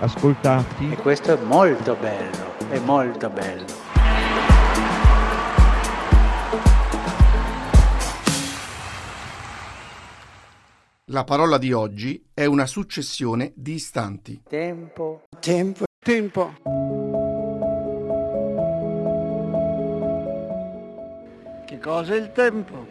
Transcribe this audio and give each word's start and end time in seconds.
ascoltati. 0.00 0.90
E 0.90 0.96
questo 0.96 1.32
è 1.32 1.42
molto 1.42 1.94
bello, 1.94 2.58
è 2.68 2.78
molto 2.78 3.28
bello. 3.30 3.88
La 11.12 11.24
parola 11.24 11.58
di 11.58 11.72
oggi 11.72 12.24
è 12.32 12.44
una 12.44 12.66
successione 12.66 13.52
di 13.56 13.74
istanti. 13.74 14.42
Tempo, 14.48 15.22
Tempo, 15.40 15.84
tempo. 15.98 16.54
Che 21.66 21.78
cosa 21.80 22.14
è 22.14 22.16
il 22.16 22.30
tempo? 22.32 22.86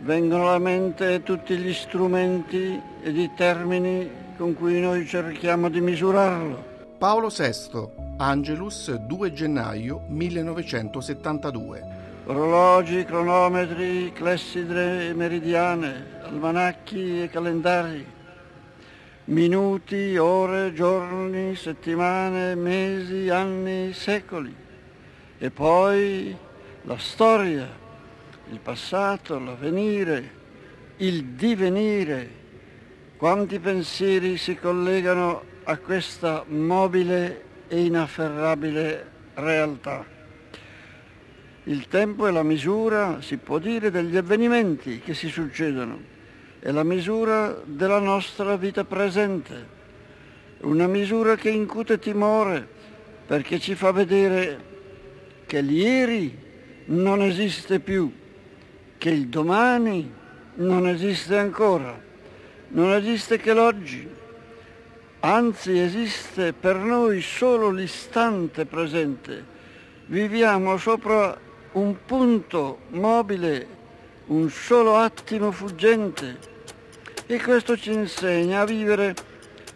Vengono 0.00 0.48
alla 0.48 0.58
mente 0.58 1.22
tutti 1.22 1.56
gli 1.56 1.72
strumenti 1.72 2.80
ed 3.02 3.16
i 3.16 3.30
termini 3.36 4.10
con 4.36 4.54
cui 4.54 4.80
noi 4.80 5.06
cerchiamo 5.06 5.68
di 5.68 5.80
misurarlo. 5.80 6.74
Paolo 6.98 7.28
VI, 7.28 7.88
Angelus 8.18 8.94
2 8.94 9.32
gennaio 9.32 10.02
1972. 10.08 11.94
Orologi, 12.26 13.04
cronometri, 13.04 14.12
clessidre 14.12 15.08
e 15.08 15.14
meridiane, 15.14 16.20
almanacchi 16.22 17.22
e 17.22 17.28
calendari, 17.30 18.04
minuti, 19.24 20.16
ore, 20.16 20.72
giorni, 20.72 21.54
settimane, 21.54 22.54
mesi, 22.54 23.28
anni, 23.30 23.92
secoli. 23.92 24.54
E 25.38 25.50
poi 25.50 26.36
la 26.82 26.98
storia, 26.98 27.68
il 28.50 28.58
passato, 28.60 29.38
l'avvenire, 29.38 30.30
il 30.98 31.24
divenire. 31.24 32.44
Quanti 33.16 33.58
pensieri 33.60 34.36
si 34.36 34.56
collegano 34.56 35.42
a 35.64 35.78
questa 35.78 36.44
mobile 36.48 37.44
e 37.66 37.84
inafferrabile 37.84 39.06
realtà. 39.32 40.04
Il 41.64 41.88
tempo 41.88 42.26
è 42.26 42.30
la 42.30 42.42
misura, 42.42 43.22
si 43.22 43.38
può 43.38 43.58
dire, 43.58 43.90
degli 43.90 44.18
avvenimenti 44.18 45.00
che 45.00 45.14
si 45.14 45.28
succedono, 45.28 45.98
è 46.58 46.70
la 46.70 46.84
misura 46.84 47.58
della 47.64 48.00
nostra 48.00 48.54
vita 48.56 48.84
presente, 48.84 49.66
una 50.60 50.86
misura 50.86 51.36
che 51.36 51.48
incute 51.48 51.98
timore 51.98 52.68
perché 53.26 53.58
ci 53.58 53.74
fa 53.74 53.92
vedere 53.92 54.60
che 55.46 55.62
l'ieri 55.62 56.38
non 56.86 57.22
esiste 57.22 57.80
più, 57.80 58.12
che 58.98 59.08
il 59.08 59.28
domani 59.28 60.12
non 60.56 60.86
esiste 60.86 61.38
ancora, 61.38 62.04
non 62.68 62.92
esiste 62.92 63.38
che 63.38 63.52
l'oggi, 63.52 64.08
anzi 65.20 65.78
esiste 65.78 66.52
per 66.52 66.76
noi 66.76 67.20
solo 67.20 67.70
l'istante 67.70 68.66
presente. 68.66 69.54
Viviamo 70.06 70.76
sopra 70.76 71.36
un 71.72 71.96
punto 72.04 72.78
mobile, 72.90 73.66
un 74.26 74.50
solo 74.50 74.96
attimo 74.96 75.52
fuggente. 75.52 76.54
E 77.26 77.40
questo 77.42 77.76
ci 77.76 77.92
insegna 77.92 78.60
a 78.60 78.64
vivere 78.64 79.14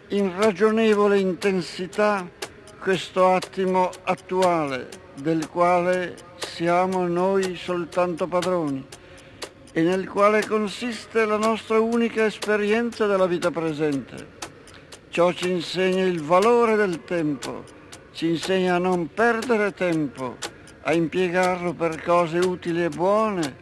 in 0.09 0.31
ragionevole 0.37 1.19
intensità 1.19 2.27
questo 2.79 3.33
attimo 3.33 3.89
attuale 4.03 4.89
del 5.15 5.47
quale 5.49 6.15
siamo 6.37 7.05
noi 7.07 7.55
soltanto 7.55 8.27
padroni 8.27 8.85
e 9.73 9.81
nel 9.81 10.07
quale 10.07 10.45
consiste 10.45 11.25
la 11.25 11.37
nostra 11.37 11.79
unica 11.79 12.25
esperienza 12.25 13.05
della 13.05 13.25
vita 13.25 13.51
presente. 13.51 14.39
Ciò 15.09 15.31
ci 15.31 15.49
insegna 15.49 16.03
il 16.03 16.21
valore 16.21 16.75
del 16.75 17.03
tempo, 17.03 17.63
ci 18.11 18.29
insegna 18.29 18.75
a 18.75 18.79
non 18.79 19.13
perdere 19.13 19.73
tempo, 19.73 20.37
a 20.83 20.93
impiegarlo 20.93 21.73
per 21.73 22.01
cose 22.01 22.39
utili 22.39 22.83
e 22.83 22.89
buone, 22.89 23.55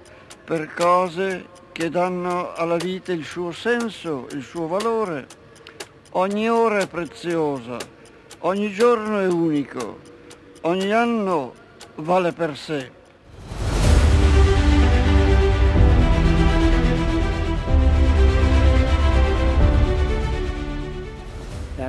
per 0.44 0.74
cose 0.74 1.46
che 1.72 1.90
danno 1.90 2.54
alla 2.54 2.78
vita 2.78 3.12
il 3.12 3.24
suo 3.24 3.52
senso, 3.52 4.28
il 4.32 4.44
suo 4.44 4.68
valore. 4.68 5.28
Ogni 6.12 6.50
ora 6.50 6.80
è 6.80 6.88
preziosa, 6.88 7.78
ogni 8.40 8.72
giorno 8.72 9.20
è 9.20 9.28
unico, 9.28 10.00
ogni 10.62 10.92
anno 10.92 11.54
vale 11.96 12.32
per 12.32 12.58
sé. 12.58 12.98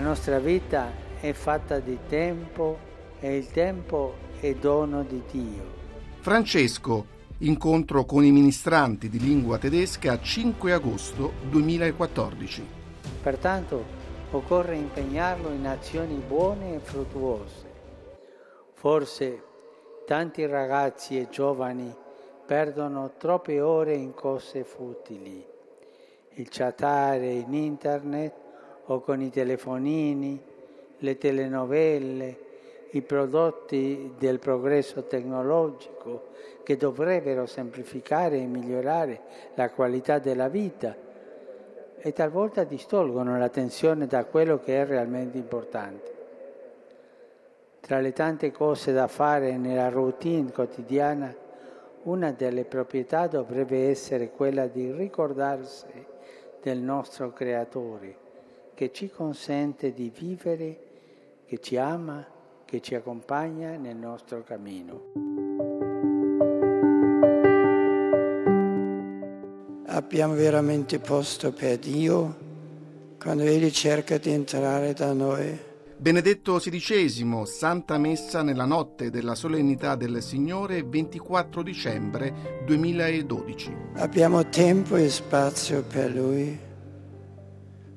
La 0.01 0.07
nostra 0.07 0.39
vita 0.39 0.91
è 1.21 1.33
fatta 1.33 1.79
di 1.79 1.99
tempo 2.09 2.79
e 3.21 3.37
il 3.37 3.51
tempo 3.51 4.15
è 4.41 4.55
dono 4.55 5.03
di 5.03 5.23
Dio. 5.31 5.63
Francesco, 6.21 7.05
incontro 7.39 8.07
con 8.07 8.25
i 8.25 8.31
ministranti 8.31 9.11
di 9.11 9.19
lingua 9.19 9.59
tedesca 9.59 10.19
5 10.19 10.73
agosto 10.73 11.33
2014. 11.51 12.67
Pertanto 13.23 13.85
occorre 14.31 14.77
impegnarlo 14.77 15.51
in 15.51 15.67
azioni 15.67 16.15
buone 16.27 16.77
e 16.77 16.79
fruttuose. 16.79 17.69
Forse 18.73 19.43
tanti 20.07 20.47
ragazzi 20.47 21.19
e 21.19 21.29
giovani 21.29 21.95
perdono 22.47 23.13
troppe 23.19 23.61
ore 23.61 23.97
in 23.97 24.15
cose 24.15 24.65
futili. 24.65 25.45
Il 26.37 26.49
chattare 26.49 27.33
in 27.33 27.53
internet 27.53 28.49
o 28.93 29.01
con 29.01 29.21
i 29.23 29.31
telefonini, 29.31 30.41
le 30.99 31.17
telenovelle, 31.17 32.39
i 32.91 33.03
prodotti 33.03 34.15
del 34.19 34.41
progresso 34.41 35.05
tecnologico 35.05 36.29
che 36.65 36.77
dovrebbero 36.77 37.47
semplificare 37.47 38.39
e 38.39 38.47
migliorare 38.47 39.21
la 39.55 39.71
qualità 39.71 40.19
della 40.19 40.49
vita 40.49 40.97
e 41.99 42.13
talvolta 42.13 42.65
distolgono 42.65 43.39
l'attenzione 43.39 44.07
da 44.09 44.25
quello 44.25 44.59
che 44.59 44.81
è 44.81 44.85
realmente 44.85 45.39
importante. 45.39 46.19
Tra 47.79 48.01
le 48.01 48.13
tante 48.13 48.51
cose 48.51 48.93
da 48.93 49.07
fare 49.07 49.57
nella 49.57 49.89
routine 49.89 50.51
quotidiana, 50.51 51.33
una 52.03 52.33
delle 52.33 52.65
proprietà 52.65 53.29
dovrebbe 53.29 53.89
essere 53.89 54.31
quella 54.31 54.67
di 54.67 54.91
ricordarsi 54.91 55.87
del 56.61 56.79
nostro 56.79 57.33
Creatore, 57.33 58.29
che 58.81 58.93
ci 58.95 59.11
consente 59.11 59.93
di 59.93 60.11
vivere, 60.11 60.79
che 61.45 61.61
ci 61.61 61.77
ama, 61.77 62.27
che 62.65 62.81
ci 62.81 62.95
accompagna 62.95 63.77
nel 63.77 63.95
nostro 63.95 64.43
cammino. 64.43 65.03
Abbiamo 69.85 70.33
veramente 70.33 70.99
posto 70.99 71.53
per 71.53 71.77
Dio 71.77 72.39
quando 73.21 73.43
Egli 73.43 73.71
cerca 73.71 74.17
di 74.17 74.31
entrare 74.31 74.95
da 74.95 75.13
noi. 75.13 75.59
Benedetto 75.99 76.57
XVI, 76.57 77.43
Santa 77.45 77.99
Messa 77.99 78.43
nella 78.43 78.65
notte 78.65 79.11
della 79.11 79.35
solennità 79.35 79.95
del 79.95 80.23
Signore 80.23 80.85
24 80.85 81.63
dicembre 81.63 82.63
2012. 82.65 83.77
Abbiamo 83.97 84.49
tempo 84.49 84.97
e 84.97 85.11
spazio 85.11 85.83
per 85.83 86.15
Lui. 86.15 86.69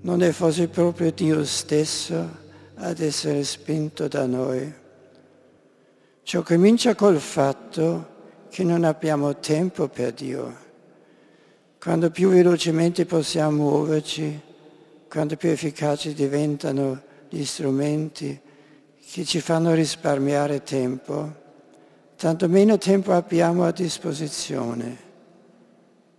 Non 0.04 0.22
è 0.22 0.32
forse 0.32 0.68
proprio 0.68 1.12
Dio 1.12 1.46
stesso 1.46 2.42
ad 2.76 3.00
essere 3.00 3.42
spinto 3.46 4.10
da 4.10 4.26
noi. 4.26 4.70
Ciò 6.24 6.42
comincia 6.42 6.94
col 6.94 7.20
fatto 7.20 8.12
che 8.50 8.66
non 8.66 8.84
abbiamo 8.84 9.40
tempo 9.40 9.88
per 9.88 10.12
Dio. 10.12 10.58
Quando 11.80 12.12
più 12.12 12.28
velocemente 12.28 13.06
possiamo 13.06 13.56
muoverci, 13.56 14.42
quando 15.08 15.38
più 15.38 15.50
efficaci 15.50 16.14
diventano 16.14 17.02
gli 17.30 17.46
strumenti 17.46 18.38
che 19.10 19.24
ci 19.24 19.40
fanno 19.40 19.74
risparmiare 19.74 20.64
tempo, 20.64 21.34
tanto 22.18 22.50
meno 22.50 22.78
tempo 22.78 23.14
abbiamo 23.14 23.64
a 23.64 23.72
disposizione. 23.72 24.98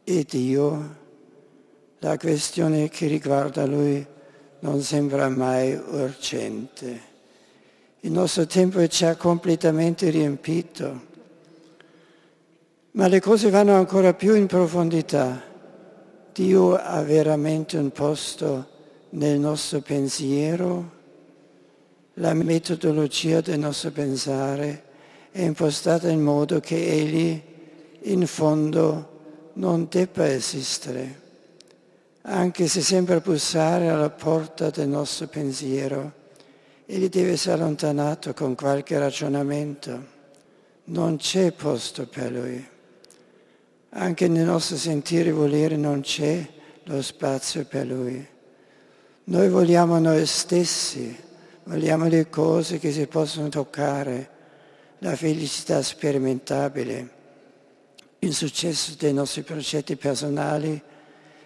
E 0.04 0.24
Dio, 0.26 0.96
la 1.98 2.16
questione 2.18 2.88
che 2.88 3.06
riguarda 3.06 3.66
Lui 3.66 4.06
non 4.60 4.80
sembra 4.82 5.28
mai 5.28 5.74
urgente. 5.74 7.12
Il 8.00 8.12
nostro 8.12 8.46
tempo 8.46 8.86
ci 8.86 9.04
ha 9.04 9.16
completamente 9.16 10.10
riempito. 10.10 11.12
Ma 12.92 13.08
le 13.08 13.20
cose 13.20 13.50
vanno 13.50 13.74
ancora 13.74 14.14
più 14.14 14.34
in 14.34 14.46
profondità. 14.46 15.42
Dio 16.32 16.74
ha 16.74 17.02
veramente 17.02 17.76
un 17.76 17.90
posto 17.90 18.68
nel 19.10 19.38
nostro 19.38 19.80
pensiero, 19.80 20.92
la 22.18 22.32
metodologia 22.32 23.40
del 23.40 23.58
nostro 23.58 23.90
pensare 23.90 24.84
è 25.32 25.42
impostata 25.42 26.08
in 26.08 26.22
modo 26.22 26.60
che 26.60 26.76
Egli 26.76 27.42
in 28.02 28.26
fondo 28.26 29.50
non 29.54 29.88
debba 29.90 30.30
esistere, 30.30 31.22
anche 32.26 32.68
se 32.68 32.80
sembra 32.80 33.20
bussare 33.20 33.88
alla 33.88 34.08
porta 34.08 34.70
del 34.70 34.88
nostro 34.88 35.26
pensiero. 35.26 36.22
Egli 36.86 37.08
deve 37.08 37.32
essere 37.32 37.54
allontanato 37.54 38.32
con 38.32 38.54
qualche 38.54 38.98
ragionamento. 38.98 40.12
Non 40.84 41.16
c'è 41.16 41.52
posto 41.52 42.06
per 42.06 42.32
lui. 42.32 42.68
Anche 43.90 44.28
nel 44.28 44.46
nostro 44.46 44.76
sentire 44.76 45.30
e 45.30 45.32
volere 45.32 45.76
non 45.76 46.00
c'è 46.00 46.46
lo 46.84 47.02
spazio 47.02 47.64
per 47.66 47.86
lui. 47.86 48.26
Noi 49.24 49.48
vogliamo 49.48 49.98
noi 49.98 50.24
stessi, 50.26 51.16
vogliamo 51.64 52.06
le 52.08 52.28
cose 52.30 52.78
che 52.78 52.90
si 52.90 53.06
possono 53.06 53.48
toccare, 53.48 54.30
la 54.98 55.14
felicità 55.14 55.82
sperimentabile, 55.82 57.10
il 58.20 58.34
successo 58.34 58.94
dei 58.98 59.12
nostri 59.12 59.42
progetti 59.42 59.96
personali 59.96 60.82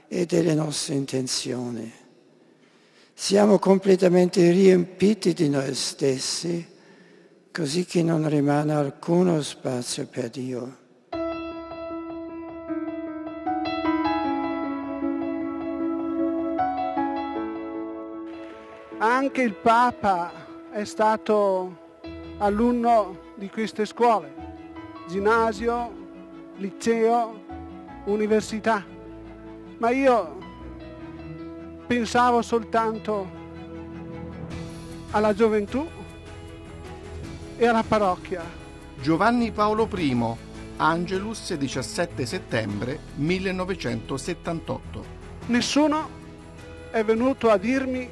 e 0.08 0.26
delle 0.26 0.55
nostre 0.55 0.94
intenzioni. 0.94 1.93
Siamo 3.12 3.58
completamente 3.58 4.50
riempiti 4.50 5.34
di 5.34 5.49
noi 5.49 5.75
stessi, 5.75 6.66
così 7.52 7.84
che 7.84 8.02
non 8.02 8.28
rimane 8.28 8.72
alcuno 8.72 9.43
spazio 9.43 10.06
per 10.06 10.31
Dio. 10.31 10.76
Anche 19.00 19.43
il 19.43 19.54
Papa 19.54 20.32
è 20.70 20.84
stato 20.84 21.99
alunno 22.38 23.32
di 23.37 23.49
queste 23.50 23.84
scuole, 23.84 24.32
ginnasio, 25.08 25.90
liceo, 26.56 27.44
università, 28.06 28.84
ma 29.78 29.90
io 29.90 30.36
pensavo 31.86 32.42
soltanto 32.42 33.36
alla 35.10 35.32
gioventù 35.32 35.88
e 37.56 37.66
alla 37.66 37.82
parrocchia. 37.82 38.42
Giovanni 39.00 39.52
Paolo 39.52 39.88
I, 39.94 40.34
Angelus 40.76 41.54
17 41.54 42.26
settembre 42.26 42.98
1978. 43.14 45.16
Nessuno 45.46 46.16
è 46.90 47.02
venuto 47.04 47.50
a 47.50 47.56
dirmi 47.56 48.10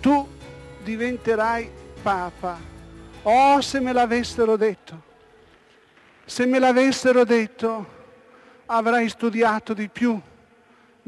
tu 0.00 0.26
diventerai 0.82 1.70
papa. 2.02 2.58
Oh, 3.22 3.60
se 3.60 3.80
me 3.80 3.92
l'avessero 3.92 4.56
detto, 4.56 5.02
se 6.24 6.46
me 6.46 6.58
l'avessero 6.58 7.24
detto 7.24 7.96
avrei 8.66 9.08
studiato 9.08 9.74
di 9.74 9.88
più, 9.88 10.20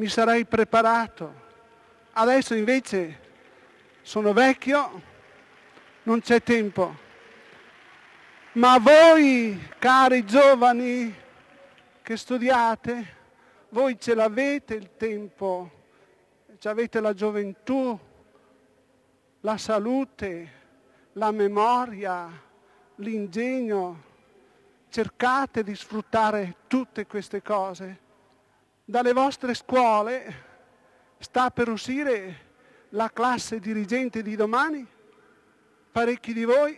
mi 0.01 0.09
sarei 0.09 0.47
preparato. 0.47 1.49
Adesso 2.13 2.55
invece 2.55 3.21
sono 4.01 4.33
vecchio, 4.33 5.03
non 6.05 6.23
c'è 6.23 6.43
tempo. 6.43 6.97
Ma 8.53 8.79
voi, 8.79 9.61
cari 9.79 10.25
giovani 10.25 11.15
che 12.01 12.17
studiate, 12.17 13.17
voi 13.69 14.01
ce 14.01 14.15
l'avete 14.15 14.73
il 14.73 14.97
tempo, 14.97 15.71
avete 16.63 17.01
la 17.01 17.13
gioventù, 17.13 17.99
la 19.41 19.59
salute, 19.59 20.53
la 21.13 21.31
memoria, 21.31 22.27
l'ingegno. 22.95 24.09
Cercate 24.89 25.63
di 25.63 25.75
sfruttare 25.77 26.57
tutte 26.69 27.07
queste 27.07 27.43
cose. 27.43 28.09
Dalle 28.91 29.13
vostre 29.13 29.55
scuole 29.55 30.35
sta 31.19 31.53
per 31.53 31.69
uscire 31.69 32.39
la 32.89 33.09
classe 33.13 33.61
dirigente 33.61 34.21
di 34.21 34.35
domani. 34.35 34.85
Parecchi 35.93 36.33
di 36.33 36.45
voi 36.45 36.77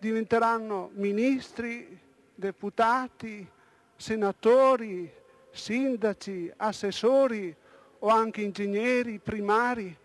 diventeranno 0.00 0.90
ministri, 0.94 1.96
deputati, 2.34 3.48
senatori, 3.94 5.08
sindaci, 5.52 6.52
assessori 6.56 7.54
o 8.00 8.08
anche 8.08 8.40
ingegneri 8.40 9.20
primari 9.20 9.96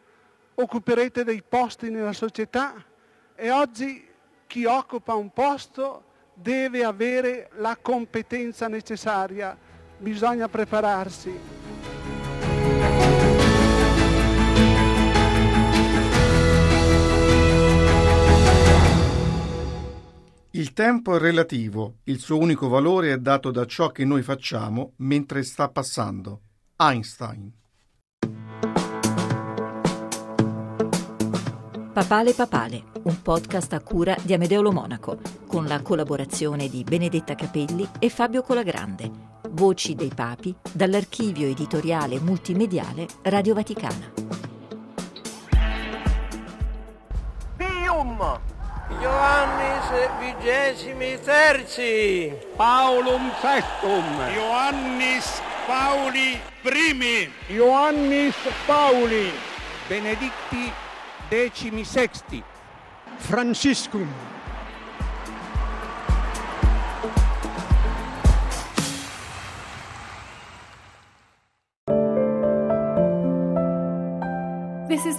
occuperete 0.53 1.23
dei 1.23 1.41
posti 1.41 1.89
nella 1.89 2.13
società 2.13 2.75
e 3.33 3.49
oggi 3.49 4.07
chi 4.45 4.65
occupa 4.65 5.15
un 5.15 5.31
posto 5.33 6.03
deve 6.35 6.83
avere 6.83 7.49
la 7.55 7.75
competenza 7.75 8.67
necessaria, 8.67 9.57
bisogna 9.97 10.47
prepararsi. 10.47 11.61
Il 20.55 20.73
tempo 20.73 21.15
è 21.15 21.19
relativo, 21.19 21.95
il 22.03 22.19
suo 22.19 22.37
unico 22.37 22.67
valore 22.67 23.11
è 23.11 23.17
dato 23.17 23.49
da 23.49 23.65
ciò 23.65 23.89
che 23.89 24.05
noi 24.05 24.21
facciamo 24.21 24.93
mentre 24.97 25.41
sta 25.41 25.67
passando. 25.69 26.41
Einstein. 26.77 27.51
Papale 31.91 32.33
Papale, 32.33 32.83
un 33.03 33.21
podcast 33.21 33.73
a 33.73 33.79
cura 33.81 34.15
di 34.21 34.33
Amedeo 34.33 34.61
Lo 34.61 34.71
Monaco, 34.71 35.19
con 35.47 35.65
la 35.65 35.81
collaborazione 35.81 36.67
di 36.67 36.83
Benedetta 36.83 37.33
Capelli 37.33 37.87
e 37.97 38.09
Fabio 38.09 38.43
Colagrande. 38.43 39.32
Voci 39.55 39.93
dei 39.93 40.11
Papi 40.13 40.55
dall'archivio 40.71 41.47
editoriale 41.47 42.19
multimediale 42.19 43.05
Radio 43.21 43.53
Vaticana. 43.53 44.11
Pium! 47.57 48.39
Ioannis 48.99 50.09
vigesimi 50.19 51.19
terzi! 51.23 52.35
Paulum 52.55 53.29
sextum! 53.39 54.03
Ioannis 54.33 55.39
Pauli 55.67 56.39
primi! 56.63 57.31
Ioannis 57.49 58.35
Pauli! 58.65 59.29
Benedicti 59.87 60.71
decimi 61.29 61.83
sexti. 61.85 62.43
Franciscum. 63.17 64.32